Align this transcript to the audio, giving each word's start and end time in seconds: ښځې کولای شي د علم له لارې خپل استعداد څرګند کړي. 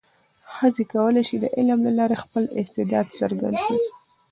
ښځې 0.55 0.83
کولای 0.93 1.23
شي 1.29 1.37
د 1.39 1.45
علم 1.57 1.79
له 1.87 1.91
لارې 1.99 2.21
خپل 2.23 2.43
استعداد 2.61 3.07
څرګند 3.19 3.55
کړي. 3.65 3.85